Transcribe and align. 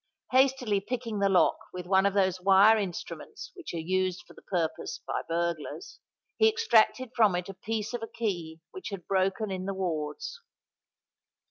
Hastily 0.31 0.79
picking 0.79 1.19
the 1.19 1.29
lock 1.29 1.59
with 1.73 1.85
one 1.85 2.07
of 2.07 2.15
those 2.15 2.41
wire 2.41 2.75
instruments 2.79 3.51
which 3.53 3.71
are 3.71 3.77
used 3.77 4.23
for 4.25 4.33
the 4.33 4.41
purpose 4.41 4.99
by 5.05 5.21
burglars, 5.29 5.99
he 6.37 6.49
extracted 6.49 7.11
from 7.15 7.35
it 7.35 7.49
a 7.49 7.53
piece 7.53 7.93
of 7.93 8.01
a 8.01 8.07
key 8.07 8.61
which 8.71 8.89
had 8.89 9.05
broken 9.05 9.51
in 9.51 9.65
the 9.65 9.75
wards. 9.75 10.41